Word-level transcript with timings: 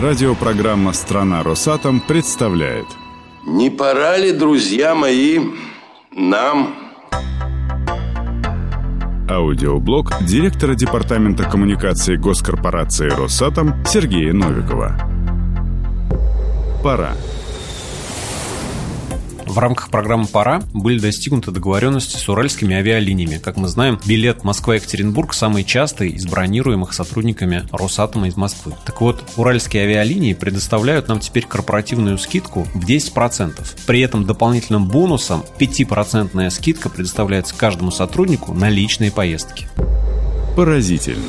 Радиопрограмма 0.00 0.92
«Страна 0.92 1.42
Росатом» 1.42 1.98
представляет 1.98 2.86
Не 3.44 3.68
пора 3.68 4.16
ли, 4.16 4.30
друзья 4.30 4.94
мои, 4.94 5.40
нам... 6.12 6.76
Аудиоблог 9.28 10.12
директора 10.20 10.76
Департамента 10.76 11.50
коммуникации 11.50 12.14
госкорпорации 12.14 13.08
«Росатом» 13.08 13.84
Сергея 13.84 14.32
Новикова. 14.32 14.96
Пора. 16.84 17.14
В 19.48 19.58
рамках 19.58 19.88
программы 19.88 20.26
«Пора» 20.26 20.60
были 20.74 20.98
достигнуты 20.98 21.50
договоренности 21.50 22.18
с 22.18 22.28
уральскими 22.28 22.76
авиалиниями. 22.76 23.38
Как 23.38 23.56
мы 23.56 23.66
знаем, 23.66 23.98
билет 24.04 24.44
Москва-Екатеринбург 24.44 25.32
самый 25.32 25.64
частый 25.64 26.10
из 26.10 26.26
бронируемых 26.26 26.92
сотрудниками 26.92 27.66
Росатома 27.72 28.28
из 28.28 28.36
Москвы. 28.36 28.74
Так 28.84 29.00
вот, 29.00 29.24
уральские 29.36 29.84
авиалинии 29.84 30.34
предоставляют 30.34 31.08
нам 31.08 31.18
теперь 31.18 31.46
корпоративную 31.46 32.18
скидку 32.18 32.64
в 32.74 32.86
10%. 32.86 33.66
При 33.86 34.00
этом 34.00 34.26
дополнительным 34.26 34.86
бонусом 34.86 35.42
5% 35.58 36.50
скидка 36.50 36.90
предоставляется 36.90 37.54
каждому 37.54 37.90
сотруднику 37.90 38.52
на 38.52 38.68
личные 38.68 39.10
поездки. 39.10 39.66
Поразительно. 40.56 41.24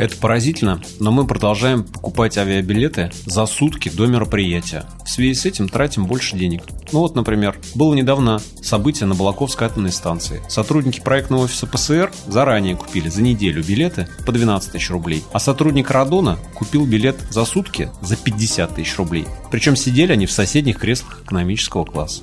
Это 0.00 0.16
поразительно, 0.16 0.80
но 0.98 1.12
мы 1.12 1.26
продолжаем 1.26 1.84
покупать 1.84 2.38
авиабилеты 2.38 3.12
за 3.26 3.44
сутки 3.44 3.90
до 3.90 4.06
мероприятия. 4.06 4.86
В 5.04 5.10
связи 5.10 5.34
с 5.34 5.44
этим 5.44 5.68
тратим 5.68 6.06
больше 6.06 6.38
денег. 6.38 6.62
Ну 6.90 7.00
вот, 7.00 7.14
например, 7.14 7.58
было 7.74 7.92
недавно 7.92 8.40
событие 8.62 9.06
на 9.06 9.14
Балаковской 9.14 9.66
атомной 9.66 9.92
станции. 9.92 10.40
Сотрудники 10.48 11.00
проектного 11.00 11.42
офиса 11.42 11.66
ПСР 11.66 12.10
заранее 12.26 12.76
купили 12.76 13.10
за 13.10 13.20
неделю 13.20 13.62
билеты 13.62 14.08
по 14.24 14.32
12 14.32 14.72
тысяч 14.72 14.88
рублей, 14.88 15.22
а 15.34 15.38
сотрудник 15.38 15.90
Радона 15.90 16.38
купил 16.54 16.86
билет 16.86 17.20
за 17.28 17.44
сутки 17.44 17.90
за 18.00 18.16
50 18.16 18.76
тысяч 18.76 18.96
рублей. 18.96 19.26
Причем 19.50 19.76
сидели 19.76 20.12
они 20.12 20.24
в 20.24 20.32
соседних 20.32 20.78
креслах 20.78 21.24
экономического 21.24 21.84
класса. 21.84 22.22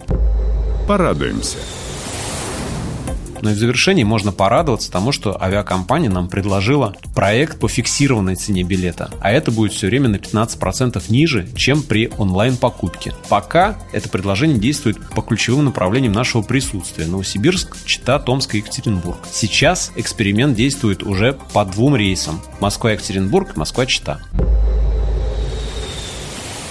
Порадуемся. 0.87 1.57
Ну 3.41 3.51
и 3.51 3.53
в 3.53 3.57
завершении 3.57 4.03
можно 4.03 4.31
порадоваться 4.31 4.91
тому, 4.91 5.11
что 5.11 5.41
авиакомпания 5.41 6.09
нам 6.09 6.27
предложила 6.27 6.95
проект 7.13 7.59
по 7.59 7.67
фиксированной 7.67 8.35
цене 8.35 8.63
билета, 8.63 9.09
а 9.21 9.31
это 9.31 9.51
будет 9.51 9.73
все 9.73 9.87
время 9.87 10.09
на 10.09 10.15
15% 10.15 11.01
ниже, 11.09 11.47
чем 11.55 11.83
при 11.83 12.09
онлайн-покупке. 12.17 13.13
Пока 13.29 13.77
это 13.91 14.09
предложение 14.09 14.59
действует 14.59 14.97
по 15.09 15.21
ключевым 15.21 15.65
направлениям 15.65 16.13
нашего 16.13 16.41
присутствия– 16.41 17.05
Новосибирск, 17.07 17.77
Чита, 17.85 18.19
Томск 18.19 18.55
и 18.55 18.57
Екатеринбург. 18.59 19.19
Сейчас 19.31 19.91
эксперимент 19.95 20.55
действует 20.55 21.03
уже 21.03 21.37
по 21.53 21.65
двум 21.65 21.95
рейсам– 21.95 22.41
Москва-Екатеринбург, 22.59 23.55
Москва-Чита. 23.55 24.19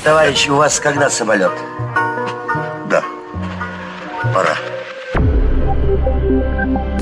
Товарищи, 0.03 0.51
у 0.51 0.57
вас 0.57 0.79
когда 0.79 1.11
самолет? 1.11 1.51
Да, 2.89 3.03
пора. 4.33 4.57